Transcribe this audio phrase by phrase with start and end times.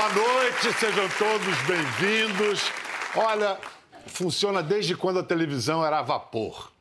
[0.00, 2.72] boa noite, sejam todos bem-vindos.
[3.14, 3.58] Olha,
[4.06, 6.72] funciona desde quando a televisão era a vapor.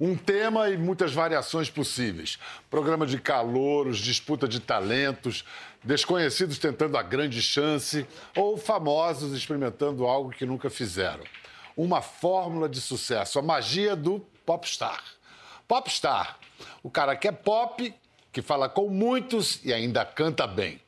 [0.00, 2.40] Um tema e muitas variações possíveis.
[2.68, 5.44] Programa de calouros, disputa de talentos,
[5.84, 8.04] desconhecidos tentando a grande chance
[8.36, 11.22] ou famosos experimentando algo que nunca fizeram.
[11.76, 15.04] Uma fórmula de sucesso, a magia do popstar.
[15.68, 16.36] Popstar,
[16.82, 17.94] o cara que é pop,
[18.32, 20.80] que fala com muitos e ainda canta bem.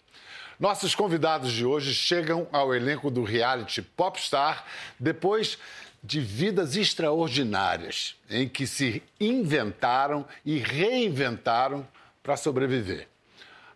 [0.59, 4.65] Nossos convidados de hoje chegam ao elenco do reality Popstar
[4.99, 5.57] depois
[6.03, 11.87] de vidas extraordinárias em que se inventaram e reinventaram
[12.25, 13.07] para sobreviver.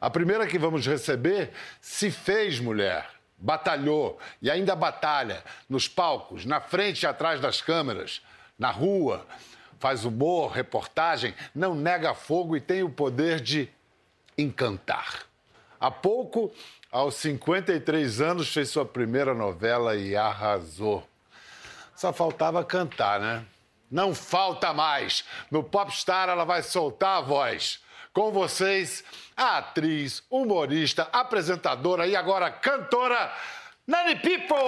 [0.01, 6.61] A primeira que vamos receber se fez mulher, batalhou e ainda batalha nos palcos, na
[6.61, 8.21] frente e atrás das câmeras,
[8.59, 9.25] na rua,
[9.79, 13.69] faz humor, reportagem, não nega fogo e tem o poder de
[14.37, 15.32] encantar.
[15.83, 16.55] Há pouco,
[16.93, 21.05] aos 53 anos, fez sua primeira novela e arrasou.
[21.97, 23.45] Só faltava cantar, né?
[23.91, 25.25] Não falta mais.
[25.51, 27.81] No Popstar ela vai soltar a voz.
[28.13, 29.03] Com vocês,
[29.37, 33.35] a atriz, humorista, apresentadora e agora cantora,
[33.85, 34.59] Nani People!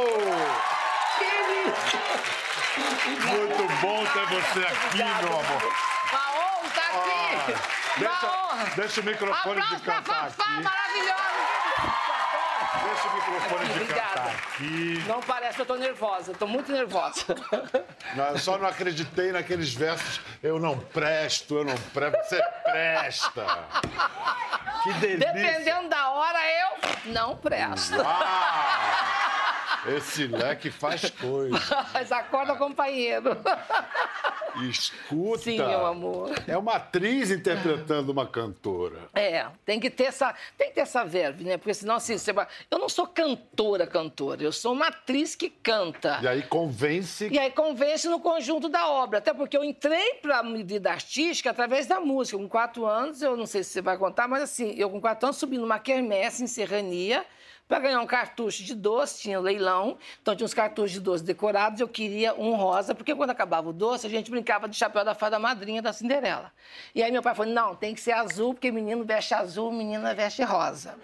[3.31, 5.63] Muito bom ter você aqui, meu amor.
[6.11, 7.84] Uma honra estar aqui.
[7.99, 10.63] Deixa, deixa o microfone Aplausos de pra cantar Fafá, aqui.
[10.63, 11.35] maravilhosa.
[12.85, 14.09] Deixa o microfone de Obrigada.
[14.09, 15.05] cantar aqui.
[15.07, 17.25] Não parece que eu tô nervosa, eu tô muito nervosa.
[18.15, 20.21] Não, eu só não acreditei naqueles versos.
[20.43, 22.17] Eu não presto, eu não presto.
[22.29, 23.45] Você presta.
[24.85, 25.33] Que delícia.
[25.33, 27.95] Dependendo da hora, eu não presto.
[28.07, 29.24] Ah,
[29.87, 31.59] esse leque faz coisa.
[31.93, 33.37] Mas acorda, companheiro.
[34.69, 35.43] Escuta.
[35.43, 36.31] Sim, meu amor.
[36.47, 39.09] É uma atriz interpretando uma cantora.
[39.15, 41.57] É, tem que ter essa, tem que ter essa verve, né?
[41.57, 42.47] Porque senão assim, você vai...
[42.71, 46.21] eu não sou cantora, cantora, eu sou uma atriz que canta.
[46.23, 47.29] E aí convence.
[47.31, 49.19] E aí convence no conjunto da obra.
[49.19, 52.39] Até porque eu entrei para a vida artística através da música.
[52.39, 55.27] Com quatro anos, eu não sei se você vai contar, mas assim, eu com quatro
[55.27, 57.25] anos subi numa quermesse em Serrania
[57.67, 61.81] para ganhar um cartucho de doce, tinha leilão, então tinha uns cartuchos de doce decorados,
[61.81, 65.15] eu queria um rosa, porque quando acabava o doce, a gente brincava de chapéu da
[65.15, 66.53] fada madrinha da Cinderela.
[66.95, 70.15] E aí meu pai falou, não, tem que ser azul, porque menino veste azul, menina
[70.15, 70.95] veste rosa.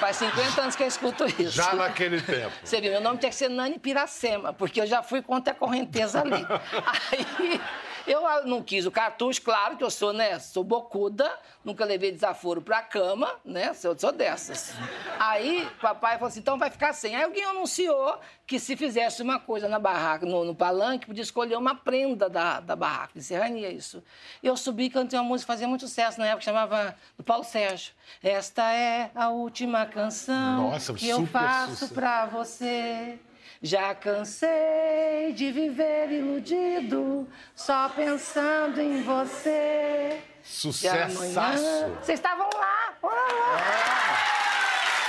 [0.00, 1.52] Faz 50 anos que eu escuto isso.
[1.52, 2.52] Já naquele tempo.
[2.62, 5.56] Você viu, meu nome tinha que ser Nani Piracema, porque eu já fui contra a
[5.56, 6.44] correnteza ali.
[7.12, 7.60] Aí
[8.06, 11.30] eu não quis o cartucho, claro que eu sou, né, sou bocuda,
[11.64, 14.74] nunca levei desaforo pra cama, né, sou, sou dessas.
[15.18, 17.14] Aí papai falou assim, então vai ficar sem.
[17.16, 21.56] Aí alguém anunciou que se fizesse uma coisa na barraca, no, no palanque, podia escolher
[21.56, 24.02] uma prenda da, da barraca, de serrania isso.
[24.42, 27.92] Eu subi, cantei uma música, fazia muito sucesso na época, chamava do Paulo Sérgio.
[28.22, 31.94] Esta é a última canção Nossa, que eu faço sucesso.
[31.94, 33.18] pra você.
[33.66, 40.22] Já cansei de viver iludido, só pensando em você.
[40.40, 41.64] Sucessaço.
[42.00, 44.35] Vocês estavam lá, olha lá.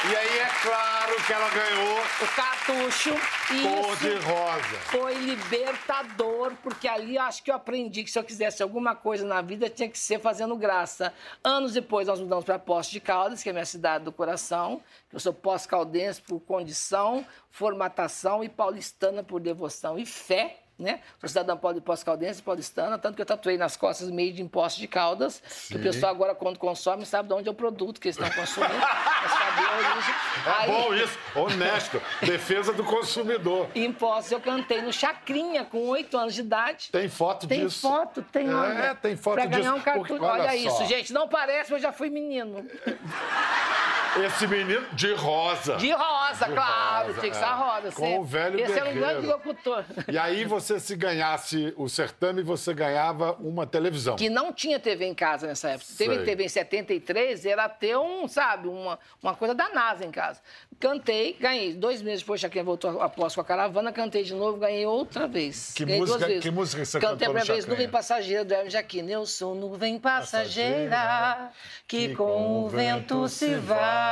[0.05, 3.15] E aí é claro que ela ganhou O cartucho.
[3.51, 4.77] E cor de rosa.
[4.91, 9.25] foi libertador, porque ali eu acho que eu aprendi que se eu quisesse alguma coisa
[9.25, 11.13] na vida, tinha que ser fazendo graça.
[11.43, 14.81] Anos depois, nós mudamos para Poços de Caldas, que é a minha cidade do coração.
[15.11, 20.59] Eu sou pós-caldense por condição, formatação e paulistana por devoção e fé.
[20.79, 20.99] Né?
[21.19, 24.87] Sou cidadã pauli- pós-caldense paulistana, tanto que eu tatuei nas costas made em Poços de
[24.87, 25.41] Caldas.
[25.67, 28.29] Que o pessoal agora, quando consome, sabe de onde é o produto que eles estão
[28.31, 28.73] consumindo.
[30.45, 31.17] É Aí- bom isso.
[31.35, 32.01] Honesto.
[32.21, 33.67] Defesa do consumidor.
[33.75, 36.89] em Poços eu cantei no Chacrinha com oito anos de idade.
[36.91, 37.81] Tem foto Tem disso.
[37.81, 38.47] foto, tem.
[38.47, 38.95] É, olha.
[38.95, 40.07] tem foto pra ganhar disso, um cartucho.
[40.07, 41.11] porque olha olha, isso, gente.
[41.11, 42.65] Não parece, mas eu já fui menino.
[44.25, 45.75] Esse menino de rosa.
[45.77, 47.07] De rosa, claro.
[47.07, 47.39] rosa, Tem que é.
[47.39, 47.91] ser rosa.
[47.91, 49.83] Com o velho Esse era um grande locutor.
[50.07, 54.15] E aí você, se ganhasse o certame, você ganhava uma televisão.
[54.15, 55.85] Que não tinha TV em casa nessa época.
[55.85, 56.07] Sei.
[56.07, 60.41] Teve TV em 73, era ter um, sabe, uma, uma coisa da NASA em casa.
[60.79, 61.73] Cantei, ganhei.
[61.73, 65.73] Dois meses depois, quem voltou após com a caravana, cantei de novo, ganhei outra vez.
[65.73, 67.77] Que ganhei música- que música você Cantei cantou a primeira vez, Chacrinha?
[67.77, 69.09] Nuvem Passageira, do Hermes Jaquino.
[69.09, 71.51] Eu sou nuvem passageira, Passageira,
[71.87, 74.06] que com o vento se vai.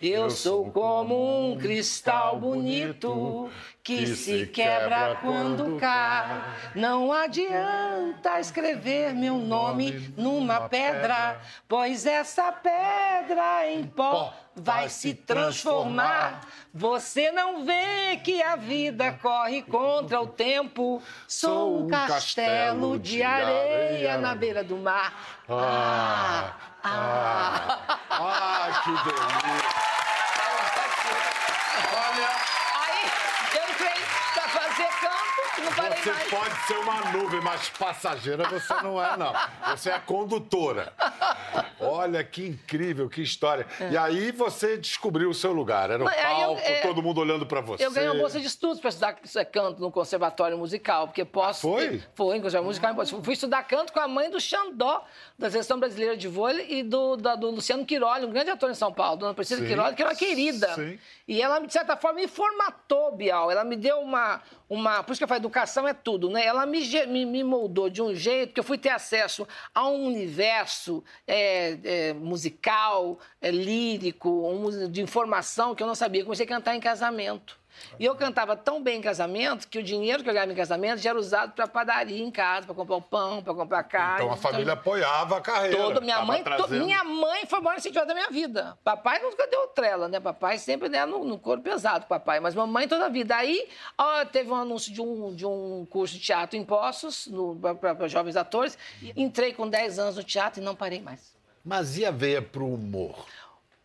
[0.00, 3.50] Eu sou como um cristal bonito
[3.82, 6.42] que se quebra quando cai.
[6.74, 16.46] Não adianta escrever meu nome numa pedra, pois essa pedra em pó vai se transformar.
[16.74, 21.02] Você não vê que a vida corre contra o tempo.
[21.26, 25.40] Sou um castelo de areia na beira do mar.
[25.48, 26.52] Ah,
[26.90, 27.78] Ah,
[28.10, 28.18] ah.
[28.18, 29.88] ah, que delícia.
[35.68, 36.30] não parei Você mais.
[36.30, 39.32] pode ser uma nuvem, mas passageira você não é, não.
[39.70, 40.92] Você é condutora.
[41.80, 43.66] Olha que incrível, que história.
[43.90, 45.90] E aí você descobriu o seu lugar.
[45.90, 47.84] Era o eu- palco, é, todo mundo olhando pra você.
[47.84, 51.60] Eu ganhei uma bolsa de estudos para estudar é, canto no conservatório musical, porque posso.
[51.62, 52.02] Foi?
[52.14, 52.94] Foi, em conservatório musical.
[52.94, 55.04] posso- Fui estudar canto com a mãe do Xandó,
[55.38, 58.74] da seleção brasileira de vôlei, e do, da- do Luciano Quiroli, um grande ator em
[58.74, 60.74] São Paulo, dona Priscila Sim, Quiroli, que era uma querida.
[60.74, 60.98] sim.
[61.26, 63.50] E ela, de certa forma, me formatou, Bial.
[63.50, 64.40] Ela me deu uma.
[64.68, 66.44] Uma por isso que eu falo, educação é tudo, né?
[66.44, 70.06] Ela me, me, me moldou de um jeito que eu fui ter acesso a um
[70.06, 76.22] universo é, é, musical, é, lírico, um de informação que eu não sabia.
[76.22, 77.58] Comecei a cantar em casamento.
[77.98, 80.98] E eu cantava tão bem em casamento que o dinheiro que eu ganhava em casamento
[81.00, 84.22] já era usado para padaria em casa, para comprar o pão, para comprar carne.
[84.24, 85.76] Então a família apoiava a carreira.
[85.76, 88.78] Todo, minha mãe, to- minha mãe foi a maior incentivada da minha vida.
[88.84, 90.20] Papai nunca deu trela, né?
[90.20, 92.40] Papai sempre né, no, no couro pesado, papai.
[92.40, 93.36] Mas mamãe toda a vida.
[93.36, 97.28] Aí, ó, teve um anúncio de um, de um curso de teatro em Poços,
[97.80, 98.76] para jovens atores.
[99.16, 101.36] Entrei com 10 anos no teatro e não parei mais.
[101.64, 103.26] Mas e a veia pro humor?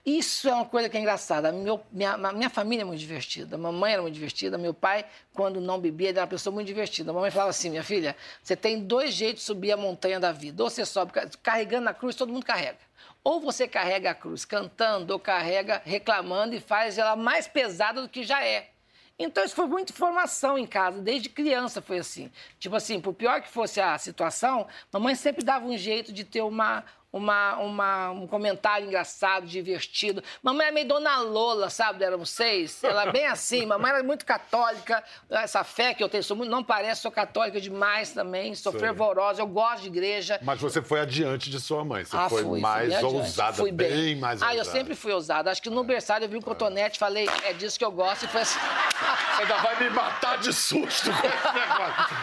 [0.06, 1.50] Isso é uma coisa que é engraçada.
[1.52, 3.58] Meu- minha, minha família é muito divertida.
[3.58, 4.58] Mamãe era muito divertida.
[4.58, 7.14] Meu pai, quando não bebia, era uma pessoa muito divertida.
[7.14, 10.62] Mamãe falava assim: minha filha, você tem dois jeitos de subir a montanha da vida.
[10.62, 12.80] Ou você sobe ca- carregando a cruz, todo mundo carrega.
[13.24, 18.10] Ou você carrega a cruz cantando, ou carrega reclamando e faz ela mais pesada do
[18.10, 18.72] que já é.
[19.18, 22.30] Então, isso foi muita formação em casa, desde criança foi assim.
[22.60, 26.42] Tipo assim, por pior que fosse a situação, mamãe sempre dava um jeito de ter
[26.42, 26.84] uma,
[27.14, 30.24] uma, uma- um comentário engraçado, divertido.
[30.42, 32.04] Mamãe era meio Dona Lola, sabe?
[32.04, 32.84] Eram seis.
[32.84, 33.66] Ela é bem assim.
[33.68, 35.04] Mamãe era muito católica.
[35.30, 38.56] Essa fé que eu tenho, sou muito, não parece, sou católica demais também.
[38.56, 40.40] Sou fervorosa, eu gosto de igreja.
[40.42, 42.04] Mas você foi adiante de sua mãe.
[42.04, 44.16] Você foi Ah, fui, mais fui ousada, Fui bem.
[44.16, 44.60] mais Ah, ousada.
[44.60, 45.52] eu sempre fui ousada.
[45.52, 48.28] Acho que no berçário eu vi um cotonete, falei, é disso que eu gosto, e
[48.28, 48.58] foi assim.
[48.58, 52.18] Você ainda vai me matar de susto com esse negócio.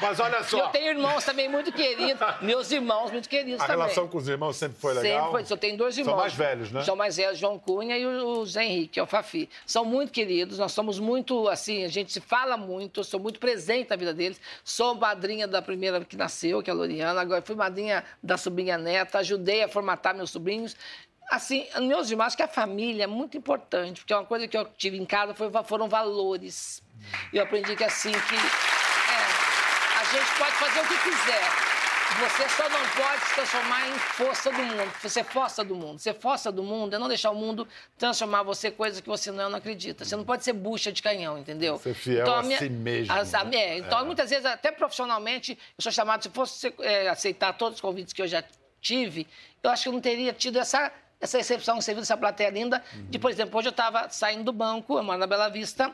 [0.00, 3.66] Mas olha E só, eu tenho irmãos também muito queridos, meus irmãos muito queridos a
[3.66, 3.82] também.
[3.82, 5.26] relação com os irmãos sempre foi legal?
[5.26, 5.54] Sempre foi.
[5.54, 6.12] Eu tenho dois irmãos.
[6.12, 6.82] São mais velhos, né?
[6.82, 9.48] São mais velhos, João Cunha e o Zé Henrique, que é o Fafi.
[9.66, 13.38] São muito queridos, nós somos muito, assim, a gente se fala muito, eu sou muito
[13.38, 14.40] presente na vida deles.
[14.64, 18.78] Sou madrinha da primeira que nasceu, que é a Loriana, agora fui madrinha da sobrinha
[18.78, 20.76] neta, ajudei a formatar meus sobrinhos.
[21.30, 24.66] Assim, meus irmãos, acho que a família é muito importante, porque uma coisa que eu
[24.76, 26.82] tive em casa foi, foram valores.
[27.32, 31.83] Eu aprendi que assim, que é, a gente pode fazer o que quiser.
[32.20, 34.92] Você só não pode se transformar em força do mundo.
[35.08, 35.98] Ser força do mundo.
[35.98, 37.66] Ser força do mundo é não deixar o mundo
[37.98, 40.04] transformar você em coisas que você não, não acredita.
[40.04, 41.76] Você não pode ser bucha de canhão, entendeu?
[41.78, 43.56] Ser fiel a si mesmo, as- né?
[43.56, 44.04] é, então, É.
[44.04, 48.22] muitas vezes, até profissionalmente, eu sou chamado, se fosse é, aceitar todos os convites que
[48.22, 48.44] eu já
[48.80, 49.26] tive,
[49.62, 52.82] eu acho que eu não teria tido essa, essa recepção, serviço dessa plateia linda.
[53.10, 55.90] De, por exemplo, hoje eu estava saindo do banco, eu moro na Bela Vista,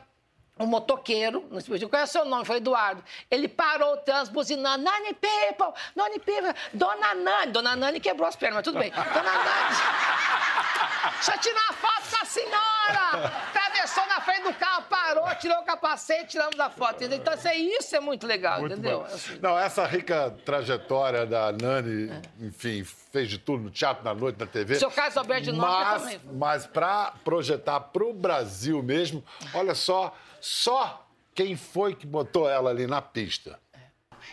[0.63, 3.03] um motoqueiro, não sei qual é o seu nome, foi Eduardo.
[3.29, 7.51] Ele parou o trânsito, buzinando, Nani People, Nani People, Dona Nani.
[7.51, 8.91] Dona Nani quebrou as pernas, mas tudo bem.
[8.91, 9.75] Dona Nani,
[11.13, 13.31] deixa eu tirar uma foto com a senhora.
[13.49, 16.95] Atravessou na frente do carro, parou, tirou o capacete, tiramos a foto.
[16.95, 17.17] entendeu?
[17.17, 19.03] Então, isso, é- isso é muito legal, Muito entendeu?
[19.05, 19.39] Assim.
[19.41, 24.45] Não, essa rica trajetória da Nani, enfim, fez de tudo no teatro, na noite, na
[24.45, 24.75] TV.
[24.75, 26.21] Seu Carlos Alberto de Nóbrega mas, também.
[26.33, 32.69] Mas para projetar para o Brasil mesmo, olha só, só quem foi que botou ela
[32.71, 33.59] ali na pista.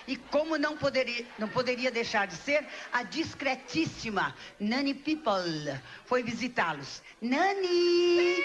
[0.06, 7.02] E como não poderia, não poderia deixar de ser, a discretíssima Nani People foi visitá-los.
[7.20, 8.36] Nani!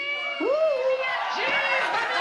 [1.34, 2.13] Diva,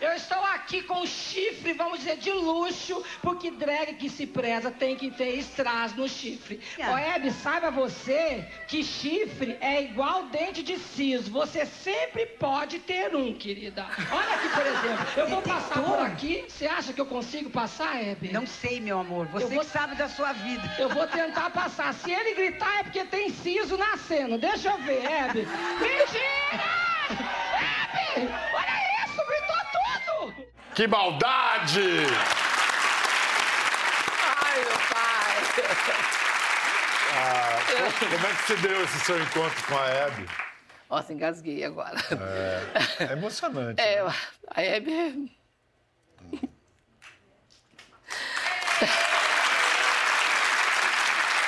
[0.00, 4.70] Eu estou aqui com um chifre, vamos dizer, de luxo, porque drag que se preza
[4.70, 6.60] tem que ter strass no chifre.
[6.78, 11.30] Hebe, saiba você que chifre é igual dente de siso.
[11.30, 13.86] Você sempre pode ter um, querida.
[14.10, 16.44] Olha aqui, por exemplo, eu vou passar por aqui.
[16.48, 18.32] Você acha que eu consigo passar, Hebe?
[18.32, 20.74] Não sei, meu amor, você Eu vou- sabe da sua vida.
[20.78, 21.92] Eu vou tentar passar.
[21.94, 24.38] Se ele gritar é porque tem siso nascendo.
[24.38, 25.40] Deixa eu ver, Hebe.
[25.80, 26.64] Mentira!
[27.10, 28.28] Hebe!
[28.54, 30.46] Olha isso, gritou tudo!
[30.74, 32.06] Que maldade!
[34.42, 35.36] Ai, meu pai.
[37.16, 37.58] Ah,
[37.98, 40.28] co- como é que se deu esse seu encontro com a Hebe?
[40.90, 41.98] Nossa, engasguei agora.
[42.98, 43.80] É, é emocionante.
[43.80, 44.14] É, né?
[44.54, 44.92] a Hebe...
[44.92, 45.44] é-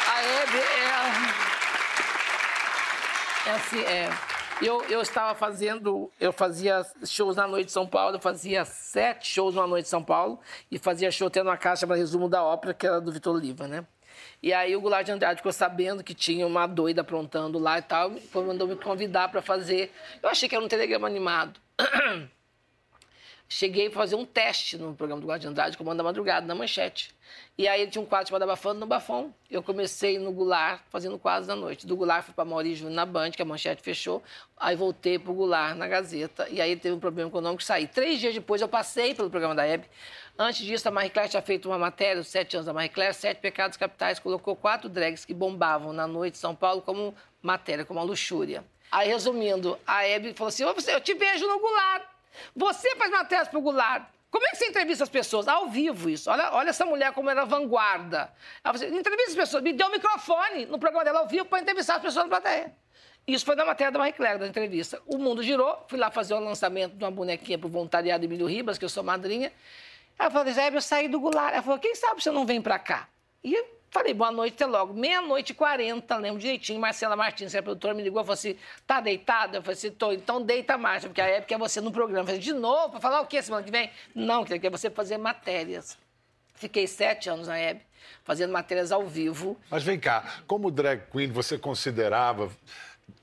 [0.09, 0.93] A Hebe é...
[3.47, 4.09] É assim, é...
[4.63, 6.11] Eu, eu estava fazendo...
[6.19, 8.17] Eu fazia shows na noite de São Paulo.
[8.17, 10.41] Eu fazia sete shows na noite de São Paulo.
[10.71, 13.69] E fazia show tendo uma caixa para resumo da ópera, que era do Vitor Oliva,
[13.69, 13.85] né?
[14.43, 17.83] E aí o Goulart de Andrade ficou sabendo que tinha uma doida aprontando lá e
[17.83, 18.13] tal.
[18.13, 19.93] e Mandou me convidar para fazer...
[20.23, 21.61] Eu achei que era um telegrama animado.
[23.49, 27.15] cheguei a fazer um teste no programa do Guardião Andrade, Comando da Madrugada, na Manchete.
[27.59, 29.35] E aí ele tinha um quadro chamado Abafando no Bafão.
[29.51, 31.87] Eu comecei no Goulart, fazendo quadros da noite.
[31.87, 34.23] Do Goulart fui para Maurício Júnior na Band, que a Manchete fechou.
[34.57, 36.49] Aí voltei para o Goulart, na Gazeta.
[36.51, 37.87] E aí teve um problema econômico saí.
[37.87, 39.87] Três dias depois eu passei pelo programa da Hebe.
[40.39, 43.15] Antes disso, a Marie Claire tinha feito uma matéria, os sete anos da Marie Claire,
[43.15, 47.87] Sete Pecados Capitais, colocou quatro drags que bombavam na noite de São Paulo como matéria,
[47.87, 48.63] como uma luxúria.
[48.93, 52.16] Aí, resumindo, a Hebe falou assim, eu te vejo no Goulart.
[52.55, 54.09] Você faz matérias para o Goulart.
[54.31, 55.49] Como é que você entrevista as pessoas?
[55.49, 56.31] Ao vivo isso.
[56.31, 58.33] Olha, olha essa mulher como era vanguarda.
[58.63, 59.63] Ela falou assim, entrevista as pessoas.
[59.63, 62.75] Me deu um microfone no programa dela ao vivo para entrevistar as pessoas na plateia.
[63.27, 65.01] Isso foi na matéria da Marie Claire, da entrevista.
[65.07, 68.47] O mundo girou, fui lá fazer o lançamento de uma bonequinha para o voluntariado Emílio
[68.47, 69.53] Ribas, que eu sou madrinha.
[70.19, 71.53] Ela falou, Zé, eu saí do Goulart.
[71.53, 73.09] Ela falou, quem sabe você não vem para cá?
[73.43, 74.93] E falei, boa noite, até logo.
[74.93, 76.81] Meia-noite e quarenta, lembro direitinho.
[76.81, 79.59] Marcela Martins, que é produtora, me ligou e falou assim, tá deitada?
[79.59, 80.13] Eu falei assim, tô.
[80.13, 82.23] Então deita mais, porque a época é você no programa.
[82.23, 82.91] Eu falei, de novo?
[82.91, 83.91] Para falar o quê semana que vem?
[84.15, 85.97] Não, que é você fazer matérias.
[86.55, 87.83] Fiquei sete anos na Hebe,
[88.25, 89.59] fazendo matérias ao vivo.
[89.71, 92.51] Mas vem cá, como drag queen, você considerava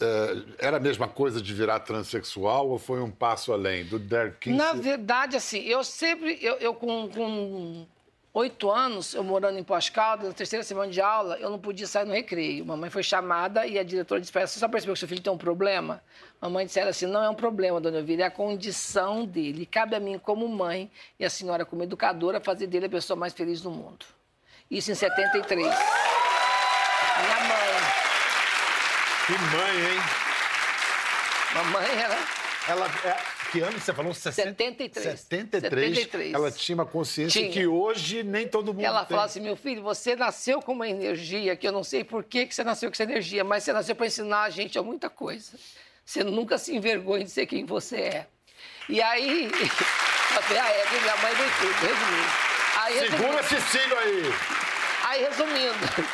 [0.01, 4.37] Uh, era a mesma coisa de virar transexual ou foi um passo além do drag
[4.39, 4.55] queen?
[4.55, 7.85] Na verdade, assim, eu sempre, eu, eu com
[8.33, 12.05] oito anos, eu morando em Pós-Caldas, na terceira semana de aula, eu não podia sair
[12.05, 12.65] no recreio.
[12.65, 15.21] Mamãe foi chamada e a diretora disse para ela, você só percebeu que seu filho
[15.21, 16.03] tem um problema?
[16.41, 19.65] Mamãe disse assim, não é um problema, dona Elvira, é a condição dele.
[19.67, 23.33] Cabe a mim, como mãe, e a senhora como educadora, fazer dele a pessoa mais
[23.33, 24.05] feliz do mundo.
[24.69, 25.63] Isso em 73.
[25.63, 25.75] Minha
[27.47, 27.73] mãe.
[29.27, 30.01] Que mãe, hein?
[31.53, 32.17] Mamãe era.
[32.67, 34.13] Ela, é, que ano você falou?
[34.15, 35.19] 73.
[35.19, 35.95] 73.
[35.95, 36.33] 73.
[36.33, 37.53] Ela tinha uma consciência tinha.
[37.53, 39.09] que hoje nem todo mundo Ela tem.
[39.09, 42.47] falou assim, meu filho, você nasceu com uma energia que eu não sei por que,
[42.47, 45.07] que você nasceu com essa energia, mas você nasceu para ensinar a gente a muita
[45.07, 45.51] coisa.
[46.03, 48.27] Você nunca se envergonha de ser quem você é.
[48.89, 49.45] E aí,
[50.35, 52.53] a minha mãe veio tudo, resumindo.
[52.75, 54.33] Aí, Segura resumindo, esse aí.
[55.03, 56.07] Aí, resumindo,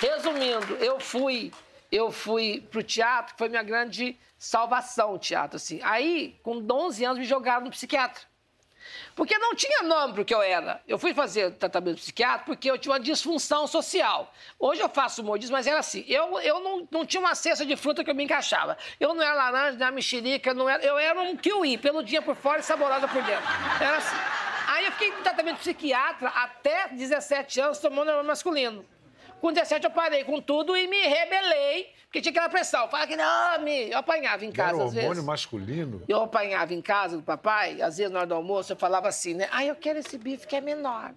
[0.00, 1.52] resumindo, eu fui
[1.90, 5.80] eu fui pro teatro, que foi minha grande salvação, o teatro, assim.
[5.82, 8.30] Aí, com 11 anos, me jogaram no psiquiatra.
[9.14, 10.80] Porque não tinha nome para o que eu era.
[10.86, 14.32] Eu fui fazer tratamento psiquiátrico porque eu tinha uma disfunção social.
[14.58, 16.04] Hoje eu faço modismo, mas era assim.
[16.08, 18.76] Eu, eu não, não tinha uma cesta de fruta que eu me encaixava.
[18.98, 22.34] Eu não era laranja, não era mexerica, não era, eu era um kiwi, peludinha por
[22.34, 23.44] fora e saborosa por dentro.
[23.80, 24.16] Era assim.
[24.68, 28.84] Aí eu fiquei em tratamento psiquiatra até 17 anos tomando hormônio masculino.
[29.40, 32.88] Com 17 eu parei com tudo e me rebelei, porque tinha aquela pressão.
[32.88, 33.90] Fala que não, me...
[33.90, 35.08] eu apanhava em casa Era às vezes.
[35.08, 36.02] hormônio masculino?
[36.06, 39.34] Eu apanhava em casa do papai, às vezes na hora do almoço eu falava assim,
[39.34, 39.48] né?
[39.50, 41.14] Ah, eu quero esse bife que é menor.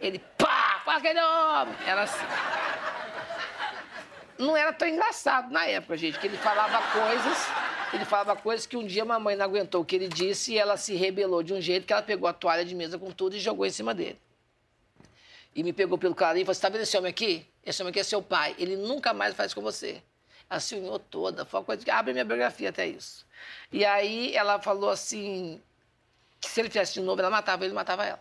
[0.00, 1.68] Ele, pá, fala que não.
[1.86, 2.24] Era assim.
[4.38, 7.46] Não era tão engraçado na época, gente, que ele falava coisas,
[7.92, 10.58] ele falava coisas que um dia a mamãe não aguentou o que ele disse e
[10.58, 13.36] ela se rebelou de um jeito que ela pegou a toalha de mesa com tudo
[13.36, 14.18] e jogou em cima dele
[15.54, 17.46] e me pegou pelo carinho e falou: Você tá vendo esse homem aqui?
[17.64, 18.54] Esse homem aqui é seu pai.
[18.58, 20.02] Ele nunca mais faz com você.
[20.48, 21.44] Ela se uniu toda.
[21.44, 23.26] Foi uma coisa que abre minha biografia até isso.
[23.72, 25.60] E aí ela falou assim:
[26.40, 28.20] que se ele fizesse de novo, ela matava ele, matava ela.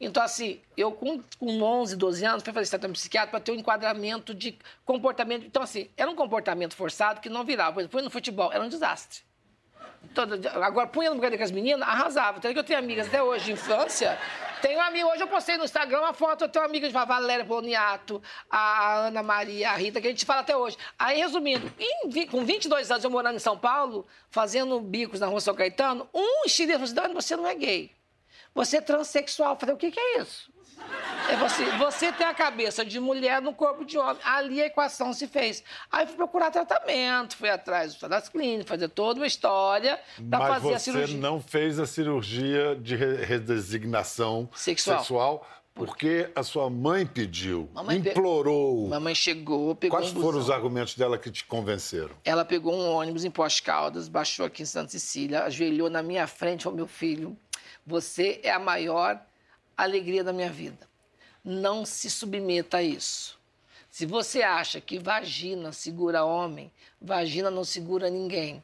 [0.00, 3.56] Então, assim, eu com, com 11, 12 anos fui fazer tratamento psiquiátrico para ter um
[3.56, 5.46] enquadramento de comportamento.
[5.46, 7.74] Então, assim, era um comportamento forçado que não virava.
[7.74, 9.20] Por exemplo, no futebol, era um desastre.
[10.16, 12.40] Toda, agora, punha no brincadeira com as meninas, arrasava.
[12.40, 14.18] Tanto que eu tenho amigas até hoje de infância.
[14.62, 17.44] Tenho amigo, hoje eu postei no Instagram uma foto, eu tenho uma amiga de Valéria
[17.44, 20.78] Poloniato, a Ana Maria, a Rita, que a gente fala até hoje.
[20.98, 25.38] Aí, resumindo, em, com 22 anos eu morando em São Paulo, fazendo bicos na rua
[25.38, 27.92] São Caetano, um estilista falou assim, você não é gay.
[28.54, 29.52] Você é transexual.
[29.52, 30.50] Eu falei, o que, que é isso?
[31.28, 34.18] É você, você tem a cabeça de mulher no corpo de homem.
[34.24, 35.62] Ali a equação se fez.
[35.90, 39.98] Aí fui procurar tratamento, fui atrás das clínicas, fazer toda uma história
[40.30, 41.06] para fazer a cirurgia.
[41.06, 47.68] Mas você não fez a cirurgia de redesignação sexual, sexual porque a sua mãe pediu,
[47.74, 48.84] mamãe implorou.
[48.84, 48.90] Pe...
[48.90, 52.16] Mamãe chegou, pegou Quais um foram os argumentos dela que te convenceram?
[52.24, 56.64] Ela pegou um ônibus em Pós-Caldas, baixou aqui em Santa Cecília, ajoelhou na minha frente,
[56.64, 57.36] falou, meu filho,
[57.86, 59.20] você é a maior
[59.76, 60.88] alegria da minha vida.
[61.44, 63.38] Não se submeta a isso.
[63.90, 68.62] Se você acha que vagina segura homem, vagina não segura ninguém.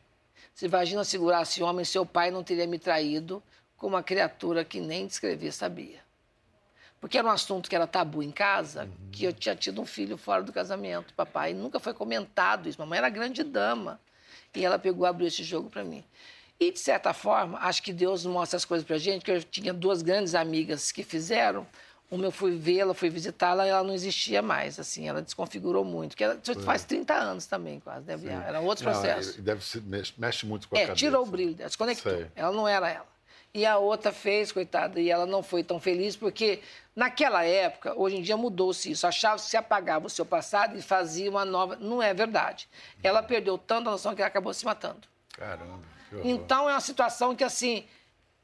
[0.55, 3.43] Se vagina segurasse homem, seu pai não teria me traído
[3.77, 6.01] com uma criatura que nem descrever sabia.
[7.01, 9.11] Porque era um assunto que era tabu em casa, uhum.
[9.11, 11.51] que eu tinha tido um filho fora do casamento, papai.
[11.51, 12.79] E nunca foi comentado isso.
[12.79, 14.01] Mamãe era grande dama.
[14.55, 16.05] E ela pegou, abriu esse jogo para mim.
[16.63, 19.75] E, de certa forma, acho que Deus mostra as coisas para gente, que eu tinha
[19.75, 21.67] duas grandes amigas que fizeram.
[22.09, 26.17] Uma eu fui vê-la, fui visitá-la, e ela não existia mais, assim, ela desconfigurou muito.
[26.17, 29.43] Que ela, faz 30 anos também, quase, deve, era outro não, processo.
[29.43, 30.99] Deve mexe, mexe muito com a é, cabeça.
[30.99, 32.13] tirou o brilho, desconectou.
[32.13, 32.27] Sei.
[32.37, 33.07] Ela não era ela.
[33.53, 36.61] e a outra fez, coitada, e ela não foi tão feliz porque
[36.95, 40.83] naquela época, hoje em dia mudou-se isso, achava que se apagava o seu passado e
[40.83, 41.75] fazia uma nova.
[41.75, 42.69] Não é verdade.
[43.03, 45.09] Ela perdeu tanto a noção que ela acabou se matando.
[45.33, 45.92] Caramba.
[46.25, 47.85] Então é uma situação que assim.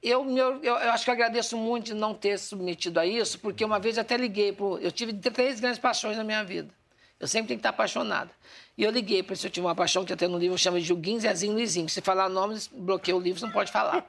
[0.01, 3.65] Eu, eu, eu, acho que eu agradeço muito de não ter submetido a isso, porque
[3.65, 4.53] uma vez eu até liguei.
[4.53, 6.73] Pro, eu tive três grandes paixões na minha vida.
[7.19, 8.31] Eu sempre tenho que estar apaixonada.
[8.77, 10.87] E eu liguei para se eu tive uma paixão que até no livro chama de
[10.87, 11.89] Juguinho, Zezinho, Luizinho.
[11.89, 14.07] Se falar nomes, bloqueia o livro, você não pode falar.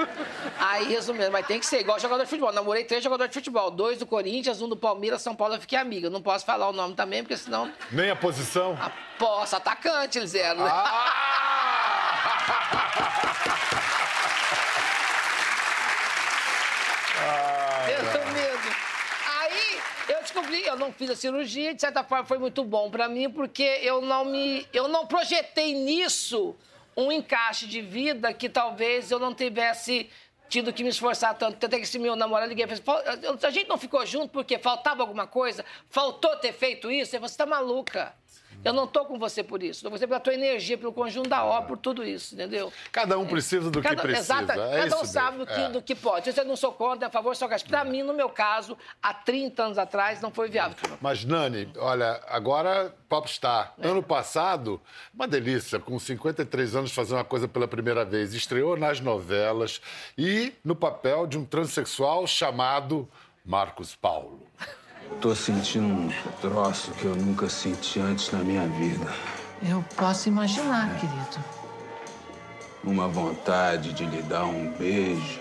[0.60, 2.52] Aí, resumindo, mas tem que ser igual jogador de futebol.
[2.52, 5.78] Namorei três jogadores de futebol, dois do Corinthians, um do Palmeiras, São Paulo, eu fiquei
[5.78, 6.10] amiga.
[6.10, 7.72] Não posso falar o nome também, porque senão.
[7.90, 8.76] Nem a posição?
[8.78, 10.66] Ah, posso, atacante, eles eram.
[10.66, 11.30] Ah!
[17.86, 18.76] Resumindo.
[19.40, 23.08] Aí eu descobri, eu não fiz a cirurgia, de certa forma foi muito bom para
[23.08, 24.66] mim, porque eu não me.
[24.72, 26.56] Eu não projetei nisso
[26.96, 30.08] um encaixe de vida que talvez eu não tivesse
[30.48, 31.58] tido que me esforçar tanto.
[31.58, 33.02] Tanto é que esse meu namorado liguei e falou,
[33.42, 35.64] a gente não ficou junto porque faltava alguma coisa?
[35.88, 37.12] Faltou ter feito isso?
[37.12, 38.14] Você está maluca.
[38.64, 39.78] Eu não estou com você por isso.
[39.78, 42.72] Estou com você pela tua energia, pelo conjunto da obra, por tudo isso, entendeu?
[42.92, 44.34] Cada um precisa do cada, que precisa.
[44.34, 45.68] É cada um sabe do que, é.
[45.68, 46.30] do que pode.
[46.36, 49.12] Eu não sou contra, é a favor, só que para mim, no meu caso, há
[49.14, 50.76] 30 anos atrás, não foi viável.
[51.00, 53.74] Mas, Nani, olha, agora Popstar.
[53.76, 53.88] É.
[53.88, 54.80] Ano passado,
[55.12, 58.32] uma delícia, com 53 anos, fazer uma coisa pela primeira vez.
[58.34, 59.80] Estreou nas novelas
[60.16, 63.08] e no papel de um transexual chamado
[63.44, 64.46] Marcos Paulo.
[65.18, 69.06] Tô sentindo um troço que eu nunca senti antes na minha vida.
[69.62, 71.44] Eu posso imaginar, querido.
[72.82, 75.40] Uma vontade de lhe dar um beijo.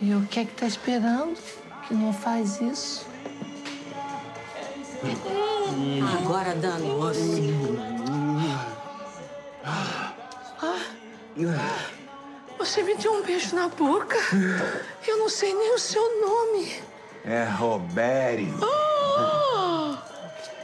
[0.00, 1.38] E o que é que tá esperando?
[1.86, 3.06] Que não faz isso?
[6.20, 7.54] Agora danou-se.
[9.64, 10.12] Ah,
[12.58, 14.16] você me deu um beijo na boca.
[15.06, 16.72] Eu não sei nem o seu nome.
[17.24, 18.52] É Robério.
[18.60, 18.93] Oh!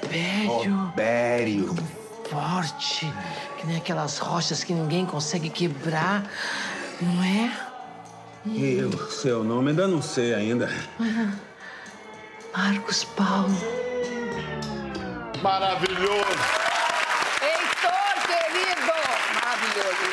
[0.03, 0.77] Robério.
[0.77, 1.75] Robério.
[2.29, 3.13] Forte.
[3.59, 6.25] Que nem aquelas rochas que ninguém consegue quebrar.
[7.01, 7.53] Não é?
[8.47, 10.71] E o seu nome ainda não sei ainda.
[12.57, 13.55] Marcos Paulo.
[15.43, 16.25] Maravilhoso.
[17.43, 18.93] Heitor, querido.
[19.35, 20.11] Maravilhoso.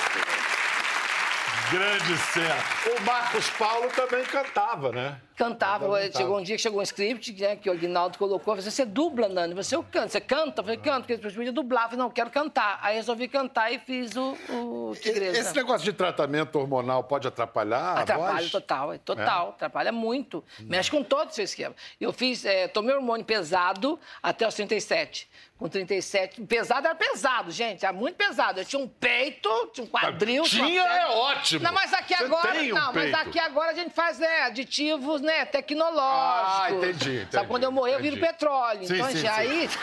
[1.71, 2.55] Grande cena.
[2.97, 5.17] O Marcos Paulo também cantava, né?
[5.37, 5.87] Cantava.
[6.11, 8.55] Chegou um dia que chegou um script né, que o Aguinaldo colocou.
[8.55, 9.53] Falei, você dubla, Nani?
[9.53, 10.11] Você eu canto.
[10.11, 10.61] Você canta?
[10.61, 11.83] Eu falei, canto, porque eu podia dublar.
[11.83, 12.79] Eu falei, não, eu quero cantar.
[12.81, 15.37] Aí resolvi cantar e fiz o, o Tigresa.
[15.37, 19.47] Esse negócio de tratamento hormonal pode atrapalhar Atrapalha total, é total.
[19.47, 19.49] É?
[19.51, 20.43] Atrapalha muito.
[20.61, 21.75] Mexe com todo o seu esquema.
[22.01, 26.41] Eu fiz, é, tomei hormônio pesado até os 37 com 37.
[26.41, 27.83] Pesado era pesado, gente.
[27.83, 28.59] Era muito pesado.
[28.59, 30.43] Eu tinha um peito, tinha um quadril.
[30.43, 31.63] Tinha é ótimo.
[31.63, 32.59] Não, mas aqui Você agora.
[32.59, 33.11] um não, peito.
[33.11, 36.01] mas aqui agora a gente faz né, aditivos né, tecnológicos.
[36.01, 37.27] Ah, entendi, entendi.
[37.31, 38.87] Sabe, quando eu morrer, eu viro petróleo.
[38.87, 39.39] Sim, então, sim, já sim.
[39.39, 39.69] aí.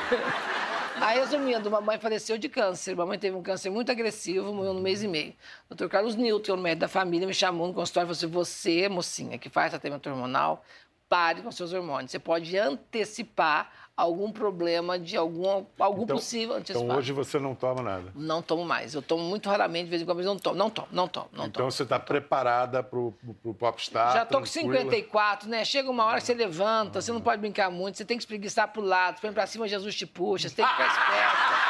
[1.00, 2.94] Aí, resumindo, mamãe faleceu de câncer.
[2.94, 5.34] Mamãe teve um câncer muito agressivo, morreu no mês e meio.
[5.68, 5.88] O Dr.
[5.88, 9.36] Carlos Newton, o médico da família, me chamou no consultório e falou assim: você, mocinha,
[9.36, 10.64] que faz tratamento hormonal,
[11.08, 12.12] pare com seus hormônios.
[12.12, 16.82] Você pode antecipar algum problema de algum, algum Então- possível antecipar.
[16.82, 18.10] Então hoje você não toma nada.
[18.14, 18.94] Não tomo mais.
[18.94, 20.56] Eu tomo muito raramente, de vez em quando, mas não tomo.
[20.56, 21.70] Não tomo, não tomo, não Então tomo.
[21.70, 23.14] você está preparada para o
[23.58, 24.12] popstar.
[24.12, 24.78] Já tô com tranquila.
[24.80, 25.64] 54, né?
[25.64, 28.68] Chega uma hora que você levanta, você não pode brincar muito, você tem que espreguiçar
[28.72, 31.63] pro lado, põe pra cima, Jesus te puxa, você tem que ficar esperta.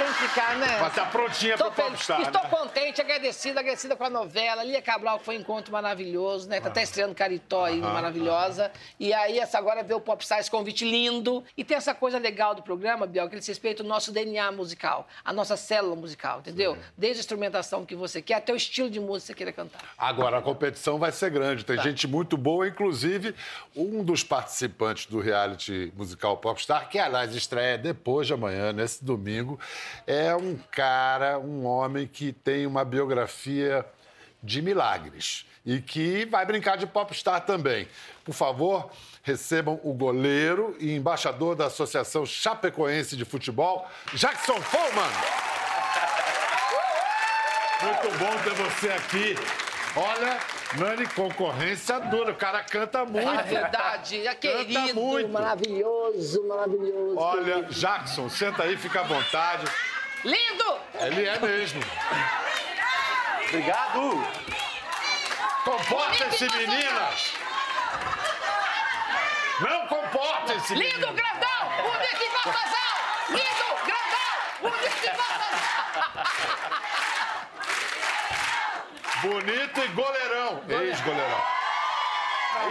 [0.00, 0.78] Tem que ficar, né?
[0.80, 2.48] Mas tá prontinha Tô pro popstar, Estou né?
[2.48, 4.64] contente, agradecida, agradecida com a novela.
[4.64, 6.58] Lia Cabral foi um encontro maravilhoso, né?
[6.58, 8.72] Tá até estreando Caritó aí, maravilhosa.
[8.98, 11.44] E aí, essa agora vê o Popstar, esse convite lindo.
[11.54, 15.06] E tem essa coisa legal do programa, Biel, que eles respeitam o nosso DNA musical,
[15.22, 16.78] a nossa célula musical, entendeu?
[16.96, 19.82] Desde a instrumentação que você quer até o estilo de música que você queira cantar.
[19.98, 21.62] Agora a competição vai ser grande.
[21.62, 21.74] Tá.
[21.74, 23.34] Tem gente muito boa, inclusive
[23.76, 29.60] um dos participantes do reality musical Popstar, que aliás estreia depois de amanhã, nesse domingo,
[30.06, 33.84] é um cara, um homem que tem uma biografia
[34.42, 37.86] de milagres e que vai brincar de Popstar também.
[38.24, 38.90] Por favor,
[39.22, 45.10] recebam o goleiro e embaixador da Associação Chapecoense de Futebol, Jackson Follman.
[47.82, 49.34] Muito bom ter você aqui.
[49.96, 50.38] Olha,
[50.74, 52.32] Nani, concorrência dura.
[52.32, 53.28] O cara canta muito.
[53.28, 55.28] É verdade, é querido, muito.
[55.28, 57.18] maravilhoso, maravilhoso.
[57.18, 59.64] Olha, Jackson, senta aí, fica à vontade.
[60.24, 60.78] Lindo!
[61.00, 61.80] Ele é mesmo.
[63.48, 64.24] Obrigado!
[65.64, 67.32] Comportem-se, meninas!
[69.60, 71.14] Não comportem-se, Lindo, meninas!
[71.14, 71.82] grandão!
[71.82, 73.26] Bonito e Baltazar!
[73.28, 74.70] Lindo, grandão!
[74.70, 76.70] Bonito e Baltazar!
[79.22, 80.62] Bonito e goleirão.
[80.68, 81.38] Ex-goleirão.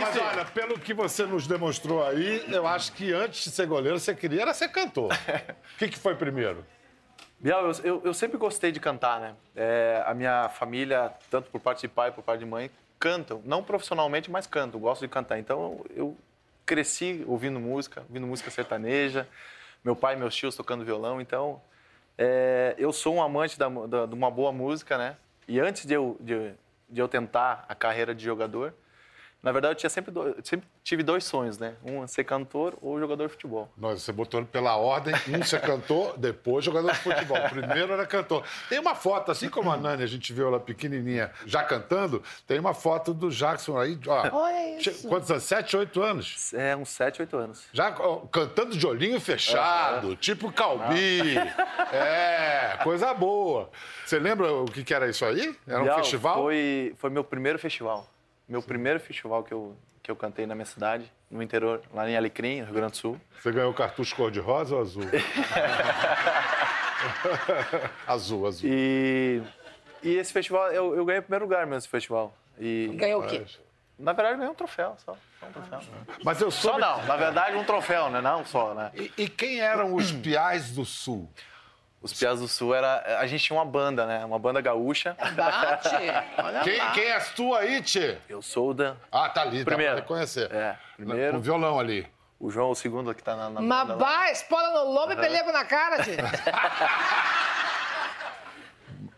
[0.01, 3.97] Mas olha, pelo que você nos demonstrou aí, eu acho que antes de ser goleiro,
[3.99, 5.09] você queria era ser cantor.
[5.75, 6.65] O que, que foi primeiro?
[7.39, 9.33] Biel, eu, eu, eu sempre gostei de cantar, né?
[9.55, 13.41] É, a minha família, tanto por parte de pai, por parte de mãe, cantam.
[13.45, 14.77] Não profissionalmente, mas cantam.
[14.79, 15.39] Gosto de cantar.
[15.39, 16.17] Então, eu
[16.65, 19.25] cresci ouvindo música, ouvindo música sertaneja.
[19.85, 21.21] Meu pai e meus tios tocando violão.
[21.21, 21.62] Então,
[22.17, 25.15] é, eu sou um amante da, da- de uma boa música, né?
[25.49, 26.53] E antes de eu, de,
[26.88, 28.71] de eu tentar a carreira de jogador,
[29.41, 31.75] na verdade, eu tinha sempre, do- eu sempre tive dois sonhos, né?
[31.84, 33.69] Um, ser cantor ou jogador de futebol.
[33.78, 37.38] Nós, você botou pela ordem, um ser cantor, depois jogador de futebol.
[37.49, 38.43] Primeiro era cantor.
[38.67, 42.60] Tem uma foto, assim como a Nani, a gente viu ela pequenininha já cantando, tem
[42.60, 44.30] uma foto do Jackson aí, ó.
[44.36, 45.08] Olha isso.
[45.08, 45.43] Quantos anos?
[45.43, 46.54] Sete, oito anos?
[46.54, 47.63] É, uns 7, 8 anos.
[47.71, 51.36] Já ó, cantando de olhinho fechado, tipo Calbi.
[51.91, 53.69] É, coisa boa.
[54.06, 55.56] Você lembra o que, que era isso aí?
[55.67, 56.36] Era um festival?
[56.36, 58.08] Foi, foi meu primeiro festival.
[58.49, 62.17] Meu primeiro festival que eu, que eu cantei na minha cidade, no interior, lá em
[62.17, 63.21] Alecrim, no Rio Grande do Sul.
[63.39, 65.03] Você ganhou cartucho cor-de-rosa ou azul?
[68.07, 68.67] azul, azul.
[68.67, 69.43] E,
[70.01, 72.33] e esse festival, eu, eu ganhei o primeiro lugar mesmo nesse festival.
[72.57, 73.45] E, Ganhou o quê?
[73.99, 75.15] na verdade, eu ganhei um troféu só.
[75.39, 75.79] só um troféu.
[76.23, 76.81] Mas eu Só soube...
[76.81, 78.19] não, na verdade, um troféu, né?
[78.19, 78.89] Não só, né?
[78.95, 81.29] E, e quem eram os piais do Sul?
[82.01, 83.19] Os Piás do Sul era.
[83.19, 84.23] A gente tinha uma banda, né?
[84.23, 85.17] Uma banda gaúcha.
[85.35, 85.89] Bate.
[86.41, 86.91] Olha Quem, lá.
[86.91, 88.17] quem és tu aí, Tchê?
[88.29, 88.95] Eu sou o Dan.
[89.12, 89.95] Ah, tá ali, Primeiro.
[89.95, 90.49] dá pra reconhecer.
[90.53, 91.33] É, primeiro.
[91.33, 92.07] Com violão ali.
[92.39, 93.49] O João, o segundo que tá na.
[93.49, 93.59] na.
[93.62, 96.23] Mabá, espola no lombo e pelego na cara, gente.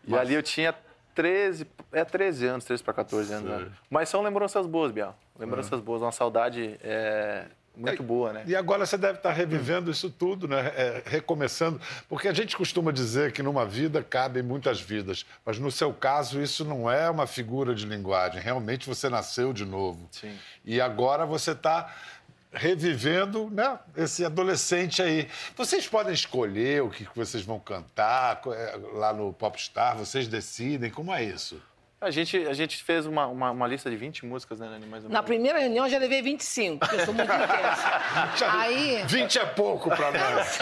[0.08, 0.76] E ali eu tinha
[1.14, 3.50] 13, é 13 anos, 13 para 14 anos.
[3.62, 3.72] né?
[3.90, 5.16] Mas são lembranças boas, Bial.
[5.40, 8.44] Lembranças boas, uma saudade é, muito boa, né?
[8.46, 10.72] E agora você deve estar revivendo isso tudo, né?
[10.76, 11.80] É, recomeçando.
[12.10, 15.26] Porque a gente costuma dizer que numa vida cabem muitas vidas.
[15.46, 18.42] Mas no seu caso, isso não é uma figura de linguagem.
[18.42, 20.08] Realmente você nasceu de novo.
[20.12, 20.38] Sim.
[20.66, 21.94] E agora você está
[22.54, 25.28] revivendo né, esse adolescente aí.
[25.56, 30.92] Vocês podem escolher o que vocês vão cantar é, lá no Popstar, vocês decidem.
[30.92, 31.62] Como é isso?
[32.04, 34.88] A gente, a gente fez uma, uma, uma lista de 20 músicas, né, Nani?
[34.88, 35.26] Mais ou Na menos.
[35.28, 38.02] primeira reunião eu já levei 25, porque eu sou muito intensa.
[38.58, 39.04] Aí.
[39.06, 40.58] 20 é pouco para nós.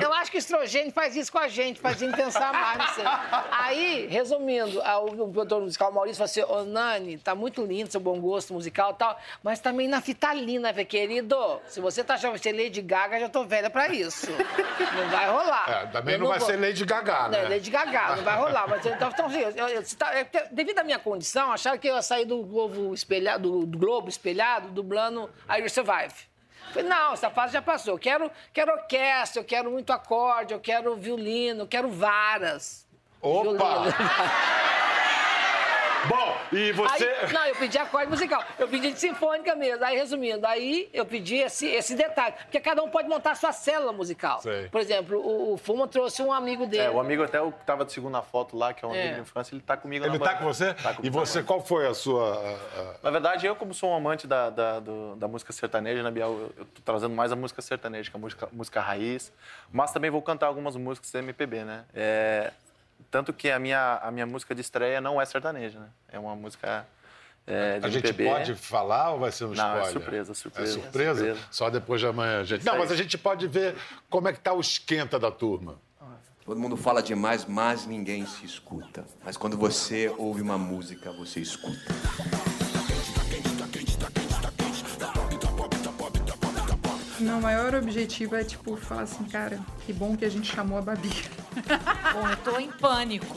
[0.00, 2.98] Eu acho que o estrogênio faz isso com a gente, faz a gente pensar mais
[2.98, 3.04] aí.
[3.50, 8.00] Aí, resumindo, a- o, produtor musical Maurício falou assim: Ô Nani, tá muito lindo seu
[8.00, 11.60] bom gosto musical e tal, mas também na fitalina, velho, querido.
[11.66, 14.26] Se você tá achando que você é Lady Gaga, já tô velha pra isso.
[14.30, 15.64] Não vai rolar.
[15.68, 17.42] É, também Eu não vai vou- ser Lady Gaga, né?
[17.42, 18.66] Não, Lady Gaga, não vai rolar.
[18.66, 22.02] Mas então, então assim, eu- eu- tá- devido à minha condição, acharam que eu ia
[22.02, 26.14] sair do Globo espelhado, do, Globo espelhado, dublando I Will Survive.
[26.72, 27.94] Falei, não, essa fase já passou.
[27.94, 32.86] Eu quero, quero orquestra, eu quero muito acorde, eu quero violino, eu quero varas.
[33.20, 33.84] Opa!
[36.08, 37.04] Bom, e você.
[37.04, 38.42] Aí, não, eu pedi acorde musical.
[38.58, 39.84] Eu pedi de sinfônica mesmo.
[39.84, 42.34] Aí, resumindo, aí eu pedi esse, esse detalhe.
[42.44, 44.40] Porque cada um pode montar a sua célula musical.
[44.40, 44.68] Sei.
[44.68, 46.84] Por exemplo, o, o Fuma trouxe um amigo dele.
[46.84, 49.00] É, o amigo até o que tava de segunda foto lá, que é um É.
[49.02, 50.38] amigo de infância, ele tá comigo Ele na tá banda.
[50.38, 50.74] com você?
[50.74, 52.34] Tá e você, qual foi a sua.
[52.38, 56.10] a- Na verdade, eu, como sou um amante da, da, do- da música sertaneja, né,
[56.10, 56.28] Biel?
[56.28, 59.32] Eu, eu tô trazendo mais a música sertaneja, que a música, música raiz.
[59.72, 61.84] Mas também vou cantar algumas músicas MPB, né?
[61.94, 62.52] É,
[63.10, 65.88] tanto que a minha, a minha música de estreia não é sertaneja, né?
[66.10, 66.86] É uma música
[67.46, 68.24] é, de A gente MPB.
[68.28, 69.92] pode falar ou vai ser um Não, é spoiler?
[69.92, 71.14] surpresa, surpresa, É surpresa?
[71.24, 71.46] surpresa.
[71.50, 72.64] Só depois de amanhã, gente.
[72.64, 73.74] Não, mas a gente pode ver
[74.10, 75.76] como é que tá o esquenta da turma.
[76.44, 79.04] Todo mundo fala demais, mas ninguém se escuta.
[79.22, 81.78] Mas quando você ouve uma música, você escuta.
[87.28, 90.80] Meu maior objetivo é, tipo, falar assim, cara, que bom que a gente chamou a
[90.80, 91.10] Babi.
[92.14, 93.36] Bom, eu tô em pânico.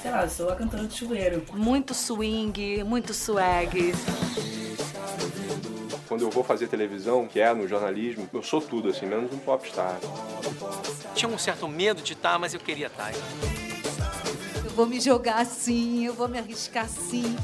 [0.00, 1.44] Sei lá, eu sou a cantora do chuveiro.
[1.54, 3.92] Muito swing, muito swag.
[6.06, 9.38] Quando eu vou fazer televisão, que é no jornalismo, eu sou tudo, assim, menos um
[9.38, 9.98] popstar.
[11.16, 13.10] Tinha um certo medo de estar, mas eu queria estar.
[14.64, 17.36] Eu vou me jogar assim, eu vou me arriscar assim.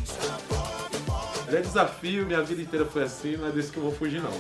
[1.51, 4.31] É desafio, minha vida inteira foi assim, não é desse que eu vou fugir, não.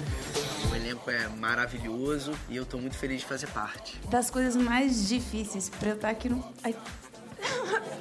[0.71, 3.99] O elenco é maravilhoso e eu tô muito feliz de fazer parte.
[4.11, 6.45] Das coisas mais difíceis pra eu estar aqui no.
[6.63, 6.75] Ai.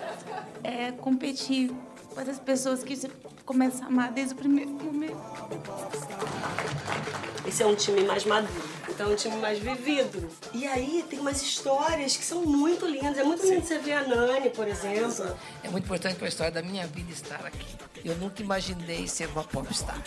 [0.64, 1.72] É competir
[2.14, 2.94] com as pessoas que
[3.48, 5.18] começa a amar desde o primeiro momento.
[7.48, 10.28] Esse é um time mais maduro, então é um time mais vivido.
[10.54, 13.18] E aí tem umas histórias que são muito lindas.
[13.18, 15.34] É muito lindo você ver a Nani, por exemplo.
[15.64, 17.66] É muito importante para a história da minha vida estar aqui.
[18.04, 19.98] Eu nunca imaginei ser uma popstar.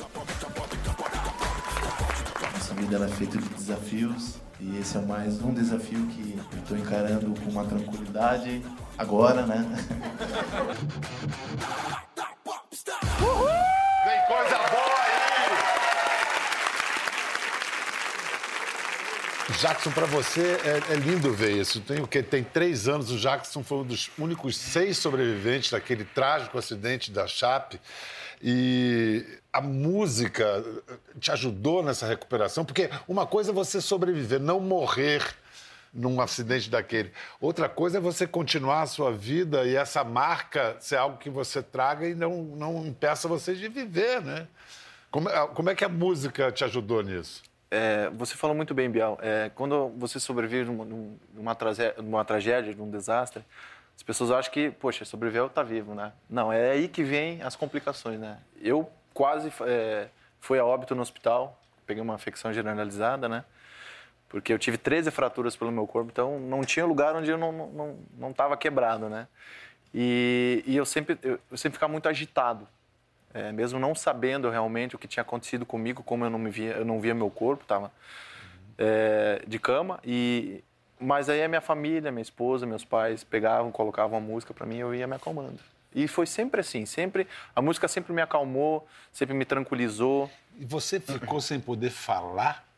[2.52, 6.58] Nossa vida ela é feita de desafios e esse é mais um desafio que eu
[6.58, 8.62] estou encarando com uma tranquilidade
[8.98, 9.64] agora, né?
[13.20, 13.48] Uhul!
[14.04, 15.10] Vem coisa boa aí!
[19.60, 21.80] Jackson, para você é, é, lindo ver isso.
[21.80, 22.22] Tem o quê?
[22.22, 23.10] Tem três anos.
[23.10, 27.78] O Jackson foi um dos únicos seis sobreviventes daquele trágico acidente da Chape.
[28.42, 30.64] E a música
[31.18, 32.64] te ajudou nessa recuperação?
[32.64, 35.22] Porque uma coisa é você sobreviver, não morrer
[35.92, 37.12] num acidente daquele.
[37.40, 41.62] Outra coisa é você continuar a sua vida e essa marca ser algo que você
[41.62, 44.46] traga e não, não impeça você de viver, né?
[45.10, 47.42] Como, é, como é que a música te ajudou nisso?
[47.70, 49.18] É, você falou muito bem, Bial.
[49.20, 50.84] É, quando você sobrevive numa,
[51.34, 53.44] numa, tragédia, numa tragédia, num desastre,
[53.96, 56.12] as pessoas acham que, poxa, sobreviveu, tá vivo, né?
[56.28, 58.38] Não, é aí que vem as complicações, né?
[58.60, 60.08] Eu quase é,
[60.40, 63.44] fui a óbito no hospital, peguei uma infecção generalizada, né?
[64.30, 67.52] Porque eu tive 13 fraturas pelo meu corpo, então não tinha lugar onde eu não
[67.52, 69.26] não não, não tava quebrado, né?
[69.92, 72.66] E, e eu sempre eu, eu sempre ficava muito agitado,
[73.34, 76.74] é, mesmo não sabendo realmente o que tinha acontecido comigo, como eu não me via,
[76.74, 77.92] eu não via meu corpo, tava
[78.78, 80.62] é, de cama e
[81.02, 84.76] mas aí a minha família, minha esposa, meus pais pegavam, colocavam a música para mim,
[84.76, 85.58] e eu ia me acalmando.
[85.94, 90.30] E foi sempre assim, sempre a música sempre me acalmou, sempre me tranquilizou.
[90.58, 92.69] E você ficou sem poder falar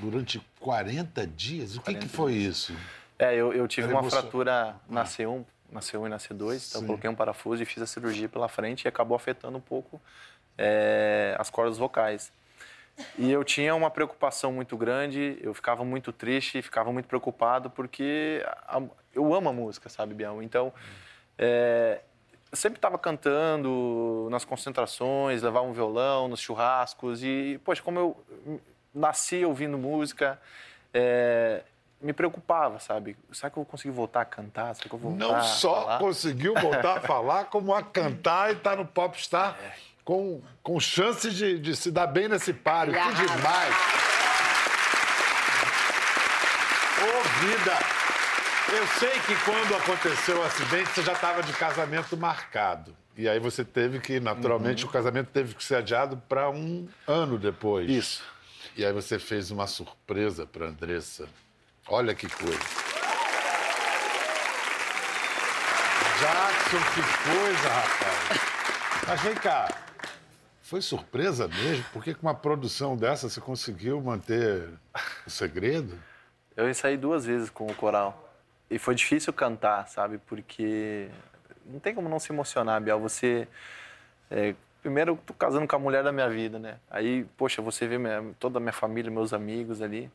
[0.00, 1.76] durante 40 dias?
[1.76, 2.74] O que, que foi isso?
[3.18, 4.20] É, eu, eu tive Era uma emoção...
[4.22, 7.82] fratura na C1, na C1 e na C2, então eu coloquei um parafuso e fiz
[7.82, 10.00] a cirurgia pela frente e acabou afetando um pouco
[10.56, 12.32] é, as cordas vocais.
[13.18, 18.44] E eu tinha uma preocupação muito grande, eu ficava muito triste, ficava muito preocupado, porque
[18.66, 18.82] a,
[19.14, 20.42] eu amo a música, sabe, Biel?
[20.42, 20.72] Então,
[21.38, 22.00] é,
[22.50, 28.60] eu sempre estava cantando nas concentrações, levava um violão nos churrascos, e, poxa, como eu
[28.94, 30.40] nasci ouvindo música,
[30.92, 31.62] é,
[32.00, 33.16] me preocupava, sabe?
[33.32, 34.74] Será que eu vou conseguir voltar a cantar?
[34.74, 38.56] Será que eu vou voltar Não só conseguiu voltar a falar, como a cantar e
[38.56, 39.72] estar tá no Popstar é.
[40.04, 42.94] com, com chance de, de, se dar bem nesse páreo.
[42.94, 43.74] Que demais!
[46.98, 47.78] Ô, oh, vida!
[48.72, 52.96] Eu sei que quando aconteceu o acidente, você já estava de casamento marcado.
[53.16, 54.90] E aí você teve que, naturalmente, uhum.
[54.90, 57.90] o casamento teve que ser adiado para um ano depois.
[57.90, 58.22] Isso.
[58.76, 61.28] E aí você fez uma surpresa para Andressa.
[61.88, 62.58] Olha que coisa.
[66.20, 68.40] Jackson, que coisa, rapaz.
[69.08, 69.68] Mas vem cá,
[70.70, 71.84] foi surpresa mesmo?
[71.92, 74.68] Por que com uma produção dessa você conseguiu manter
[75.26, 75.98] o segredo?
[76.56, 78.32] Eu ensaiei duas vezes com o coral.
[78.70, 80.18] E foi difícil cantar, sabe?
[80.18, 81.08] Porque
[81.66, 83.00] não tem como não se emocionar, Biel.
[83.00, 83.48] Você
[84.30, 86.78] é, primeiro eu tô casando com a mulher da minha vida, né?
[86.90, 90.10] Aí, poxa, você vê minha, toda a minha família, meus amigos ali.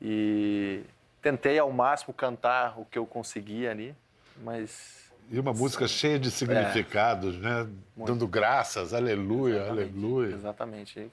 [0.00, 0.82] E
[1.20, 3.94] tentei ao máximo cantar o que eu conseguia ali,
[4.42, 7.68] mas e uma música cheia de significados, é, né?
[7.96, 8.12] Muito.
[8.12, 10.34] Dando graças, aleluia, exatamente, aleluia.
[10.34, 11.12] Exatamente.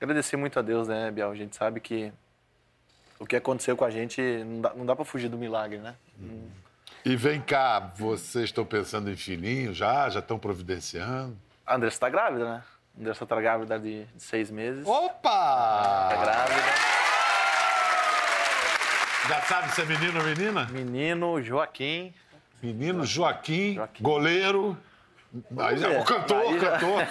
[0.00, 1.30] Agradecer muito a Deus, né, Biel?
[1.30, 2.12] A gente sabe que
[3.18, 5.94] o que aconteceu com a gente não dá, não dá para fugir do milagre, né?
[6.20, 6.48] Hum.
[7.04, 10.08] E vem cá, vocês estão pensando em filhinho já?
[10.08, 11.36] Já estão providenciando?
[11.66, 12.62] A Andressa está grávida, né?
[12.96, 14.86] A Andressa está grávida de, de, seis meses.
[14.86, 16.08] Opa!
[16.12, 16.62] Está grávida.
[19.28, 20.64] Já sabe se é menino ou menina?
[20.70, 22.12] Menino Joaquim.
[22.60, 24.02] Menino Joaquim, Joaquim.
[24.02, 24.76] goleiro.
[25.58, 26.70] Aí, é, o cantor, já...
[26.78, 27.02] cantor.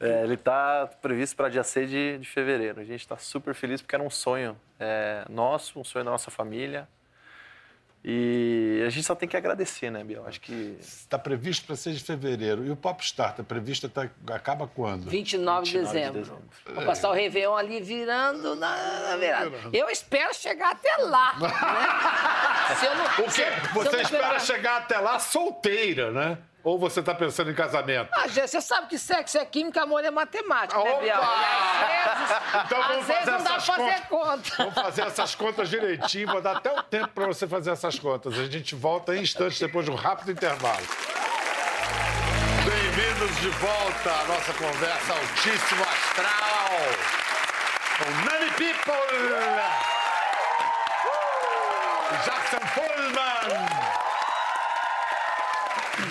[0.00, 2.80] é, ele está previsto para dia 6 de, de fevereiro.
[2.80, 6.30] A gente está super feliz porque era um sonho é, nosso, um sonho da nossa
[6.30, 6.88] família.
[8.04, 10.26] E a gente só tem que agradecer, né, Biel?
[10.26, 10.76] Acho que.
[10.80, 12.66] Está previsto para 6 de fevereiro.
[12.66, 14.10] E o Popstar está previsto até.
[14.34, 15.08] acaba quando?
[15.08, 16.12] 29, 29 de dezembro.
[16.12, 16.74] De dezembro.
[16.74, 18.76] Vou passar o Réveillon ali virando na,
[19.10, 19.52] na virada.
[19.72, 21.38] Eu espero chegar até lá.
[21.38, 21.48] Né?
[22.76, 23.30] se eu não, o quê?
[23.30, 26.38] Se, Você se espera chegar até lá solteira, né?
[26.64, 28.08] Ou você está pensando em casamento?
[28.14, 30.90] Ah, Gê, você sabe que sexo é química, amor é matemática, Opa!
[30.90, 31.20] né, Biel?
[31.20, 34.50] às vezes, então vamos fazer não dá pra fazer conta.
[34.58, 38.38] Vamos fazer essas contas direitinho, vou dar até o tempo para você fazer essas contas.
[38.38, 40.86] A gente volta em instantes depois de um rápido intervalo.
[42.64, 46.68] Bem-vindos de volta à nossa conversa altíssimo astral
[47.98, 49.18] com Nani People,
[52.24, 53.71] Jackson Pullman.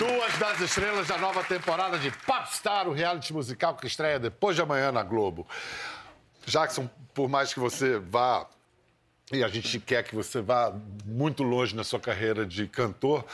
[0.02, 4.60] Duas das estrelas da nova temporada de Popstar, o reality musical que estreia depois de
[4.60, 5.46] amanhã na Globo.
[6.44, 8.48] Jackson, por mais que você vá,
[9.30, 13.24] e a gente quer que você vá muito longe na sua carreira de cantor,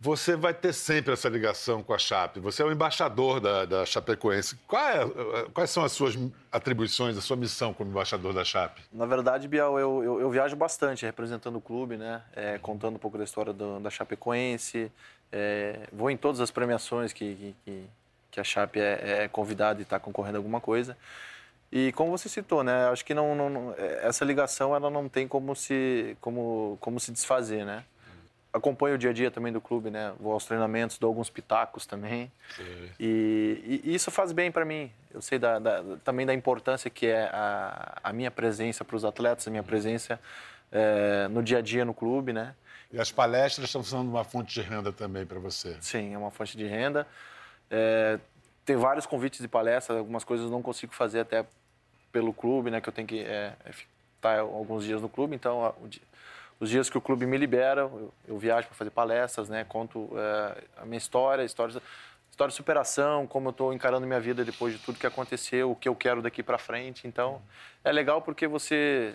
[0.00, 2.40] você vai ter sempre essa ligação com a Chape.
[2.40, 4.58] Você é o embaixador da, da Chapecoense.
[4.72, 6.18] É, quais são as suas
[6.50, 8.82] atribuições, a sua missão como embaixador da Chape?
[8.90, 12.22] Na verdade, Biel, eu, eu, eu viajo bastante representando o clube, né?
[12.34, 14.90] É, contando um pouco da história do, da Chapecoense,
[15.32, 17.84] é, vou em todas as premiações que, que,
[18.30, 20.96] que a Chape é, é convidada e está concorrendo a alguma coisa.
[21.72, 22.88] E como você citou, né?
[22.88, 27.12] Acho que não, não- é, essa ligação ela não tem como se, como, como se
[27.12, 27.84] desfazer, né?
[28.52, 30.12] Acompanho o dia a dia também do clube, né?
[30.18, 32.32] Vou aos treinamentos, dou alguns pitacos também.
[32.98, 34.90] E, e isso faz bem para mim.
[35.14, 39.04] Eu sei da- da- também da importância que é a, a minha presença para os
[39.04, 40.18] atletas, a minha presença
[40.72, 42.52] é, no dia a dia no clube, né?
[42.92, 45.76] E as palestras estão sendo uma fonte de renda também para você.
[45.80, 47.06] Sim, é uma fonte de renda.
[47.70, 48.18] É,
[48.64, 51.44] tem vários convites de palestra, algumas coisas eu não consigo fazer até
[52.10, 52.80] pelo clube, né?
[52.80, 53.70] Que eu tenho que é, é,
[54.16, 55.36] estar alguns dias no clube.
[55.36, 55.74] Então,
[56.58, 59.64] os dias que o clube me libera, eu, eu viajo para fazer palestras, né?
[59.68, 61.80] Conto é, a minha história, histórias,
[62.28, 65.76] história de superação, como eu estou encarando minha vida depois de tudo que aconteceu, o
[65.76, 67.06] que eu quero daqui para frente.
[67.06, 67.40] Então,
[67.84, 69.14] é legal porque você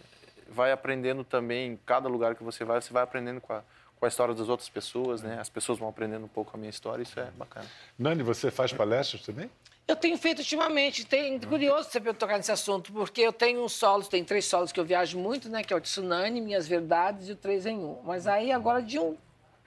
[0.50, 3.64] vai aprendendo também, em cada lugar que você vai, você vai aprendendo com a,
[4.00, 5.40] com a história das outras pessoas, né?
[5.40, 7.66] As pessoas vão aprendendo um pouco a minha história, isso é bacana.
[7.98, 9.50] Nani, você faz palestras também?
[9.88, 14.08] Eu tenho feito ultimamente, tem curioso você tocar nesse assunto, porque eu tenho um solos,
[14.08, 15.64] tem três solos que eu viajo muito, né?
[15.64, 18.02] Que é o Tsunami, Minhas Verdades e o Três em Um.
[18.04, 19.16] Mas aí agora de um,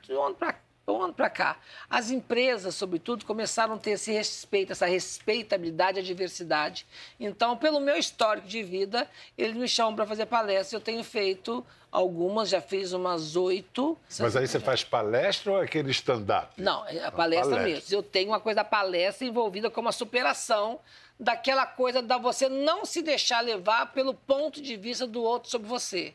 [0.02, 0.56] de um ano para
[0.92, 1.56] um ano para cá,
[1.88, 6.86] as empresas, sobretudo, começaram a ter esse respeito, essa respeitabilidade à diversidade.
[7.18, 10.72] Então, pelo meu histórico de vida, eles me chamam para fazer palestras.
[10.72, 13.96] Eu tenho feito algumas, já fiz umas oito.
[14.18, 16.60] Mas aí você faz palestra ou é aquele stand-up?
[16.60, 17.62] Não, é a palestra, palestra.
[17.62, 17.96] mesmo.
[17.96, 20.80] Eu tenho uma coisa da palestra envolvida com a superação
[21.18, 25.68] daquela coisa da você não se deixar levar pelo ponto de vista do outro sobre
[25.68, 26.14] você.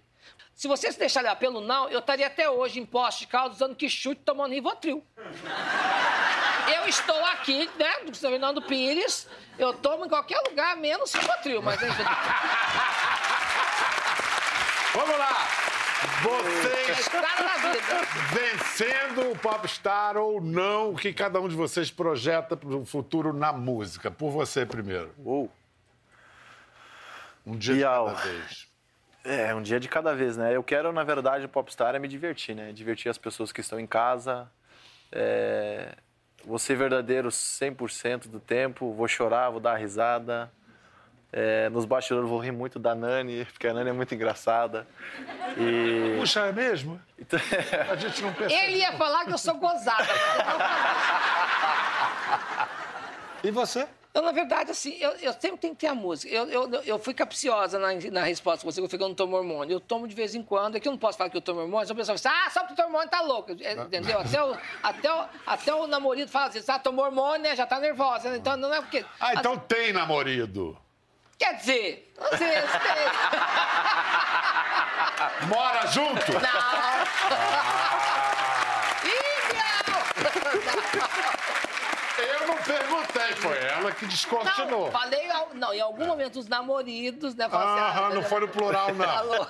[0.55, 3.57] Se você se deixar levar pelo não, eu estaria até hoje em Poste de Caldas
[3.57, 5.03] usando que chute tomando Rivotril.
[6.75, 11.61] Eu estou aqui, né, do São Fernando Pires, eu tomo em qualquer lugar, menos Rivotril,
[11.61, 11.79] mas...
[14.93, 15.47] Vamos lá!
[16.03, 18.07] É Vocês vida.
[18.31, 23.31] vencendo o Popstar ou não, o que cada um de vocês projeta para o futuro
[23.33, 24.11] na música?
[24.11, 25.13] Por você primeiro.
[25.17, 25.49] Uou.
[27.45, 28.72] Um dia de cada vez.
[29.23, 30.55] É, um dia de cada vez, né?
[30.55, 32.73] Eu quero, na verdade, o Popstar é me divertir, né?
[32.73, 34.49] Divertir as pessoas que estão em casa.
[35.11, 35.95] É...
[36.45, 40.51] Vou ser verdadeiro 100% do tempo, vou chorar, vou dar risada.
[41.35, 44.85] É, nos bastidores vou rir muito da Nani, porque a Nani é muito engraçada.
[45.57, 46.19] E...
[46.19, 47.01] Puxa, é mesmo?
[47.89, 48.61] A gente não percebe.
[48.61, 50.03] Ele ia falar que eu sou gozada.
[53.45, 53.85] E você?
[54.13, 56.31] Eu, na verdade, assim, eu, eu sempre tenho que ter a música.
[56.31, 59.35] Eu, eu, eu fui capciosa na, na resposta que você falou que eu não tomo
[59.35, 59.73] hormônio.
[59.73, 60.75] Eu tomo de vez em quando.
[60.75, 61.87] É que eu não posso falar que eu tomo hormônio.
[61.87, 63.51] Só o pessoal fala assim, ah, só porque toma hormônio tá louco.
[63.59, 64.19] É, Entendeu?
[64.19, 67.55] Até o, até, o, até o namorado fala assim, ah, tomou hormônio, né?
[67.55, 68.29] Já tá nervosa.
[68.29, 68.37] né?
[68.37, 69.03] Então, não é porque...
[69.19, 70.77] Ah, então tem namorado.
[71.39, 72.61] Quer dizer, não sei, sei.
[75.47, 76.31] Mora junto?
[82.17, 84.85] Eu não perguntei, foi ela que descortinou.
[84.85, 87.49] Não, falei, não, em algum momento os namoridos, né?
[87.49, 89.05] falam assim, Aham, não foi no plural, não.
[89.13, 89.47] Falou.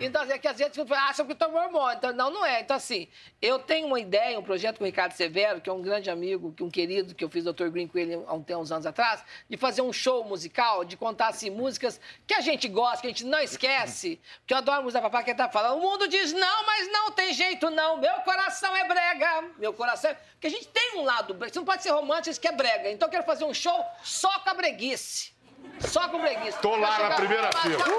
[0.00, 1.96] Então, assim, é que às vezes acham que tomou hormônio.
[1.96, 2.60] Então, não, não é.
[2.60, 3.08] Então, assim,
[3.42, 6.52] eu tenho uma ideia, um projeto com o Ricardo Severo, que é um grande amigo,
[6.52, 7.68] que um querido, que eu fiz Dr.
[7.68, 11.28] Green com ele há um- uns anos atrás, de fazer um show musical, de contar,
[11.28, 14.20] assim, músicas que a gente gosta, que a gente não esquece.
[14.40, 15.78] Porque eu adoro música papai que tá falando.
[15.78, 17.96] O mundo diz não, mas não tem jeito, não.
[17.98, 19.44] Meu coração é brega.
[19.58, 20.14] Meu coração é...
[20.14, 21.52] Porque a gente tem um lado brega.
[21.52, 22.90] Você não pode ser romântico, isso que é brega.
[22.90, 25.32] Então, eu quero fazer um show só com a breguice.
[25.80, 26.58] Só com breguice.
[26.60, 27.88] Tô lá na primeira fila.
[27.88, 27.92] Uh!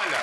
[0.00, 0.18] Olha.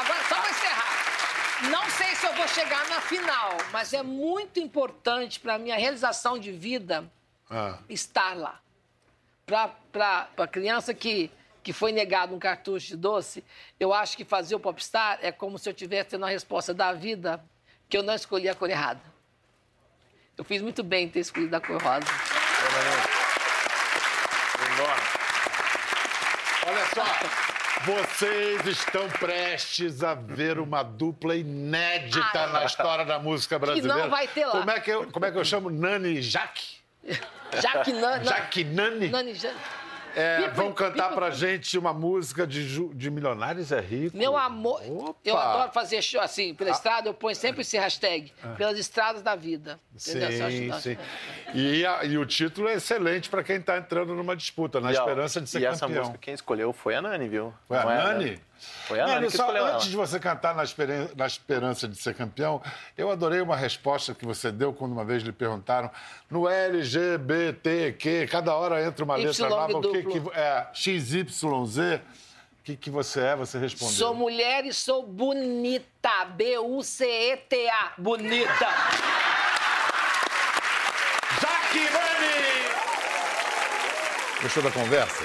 [0.00, 1.70] Agora, só pra encerrar.
[1.70, 6.38] Não sei se eu vou chegar na final, mas é muito importante pra minha realização
[6.38, 7.04] de vida
[7.50, 7.78] Ah.
[7.88, 8.60] estar lá.
[9.44, 11.30] Pra, pra, pra criança que,
[11.62, 13.44] que foi negado um cartucho de doce,
[13.78, 16.92] eu acho que fazer o Popstar é como se eu tivesse tendo a resposta da
[16.92, 17.44] vida
[17.88, 19.13] que eu não escolhi a cor errada.
[20.36, 22.06] Eu fiz muito bem em ter escolhido a cor rosa.
[26.66, 27.04] Olha só,
[27.84, 32.52] vocês estão prestes a ver uma dupla inédita Ai.
[32.52, 34.02] na história da música brasileira.
[34.02, 34.52] não vai ter lá.
[34.52, 35.70] Como é que eu, como é que eu chamo?
[35.70, 36.78] Nani e Jaque?
[37.62, 38.24] Jaque Nani.
[38.24, 39.08] Jaque Nani?
[39.08, 39.52] Nani Ja-
[40.16, 44.16] É, vão cantar Pipo- pra gente uma música de, de Milionários é Rico.
[44.16, 44.80] Meu amor,
[45.24, 46.72] eu adoro fazer show assim, pela Ah.
[46.72, 48.48] estrada, eu ponho sempre esse hashtag, Ah.
[48.56, 49.78] pelas estradas da vida.
[49.94, 50.30] Entendeu?
[50.50, 50.96] Sim, sim.
[51.54, 54.96] E, a- e o título é excelente para quem está entrando numa disputa, na E,
[54.96, 56.02] ó, esperança de ser E essa campeão.
[56.02, 57.52] música quem escolheu foi a Nani, viu?
[57.66, 58.40] Foi a Não é Nani?
[58.86, 59.76] Foi a que só escolheu ela.
[59.76, 62.62] antes de você cantar na, esperança de ser campeão,
[62.96, 65.90] eu adorei uma resposta que você deu quando uma vez lhe perguntaram
[66.30, 71.22] no LGBTQ, cada hora entra uma letra nova, o que, que é XYZ,
[72.60, 73.36] o que, que você é?
[73.36, 73.94] Você respondeu.
[73.94, 76.24] Sou mulher e sou bonita.
[76.34, 77.92] B-U-C-E-T-A.
[77.98, 78.68] Bonita.
[81.40, 82.04] Jaque!
[84.42, 85.24] Gostou da conversa?